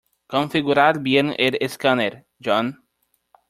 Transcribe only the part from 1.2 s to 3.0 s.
el escáner, John.